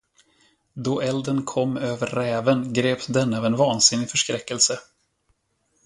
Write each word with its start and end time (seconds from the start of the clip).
Då 0.73 1.01
elden 1.01 1.45
kom 1.45 1.77
över 1.77 2.07
räven, 2.07 2.73
greps 2.73 3.07
denne 3.07 3.37
av 3.37 3.45
en 3.45 3.55
vansinnig 3.55 4.09
förskräckelse. 4.09 4.79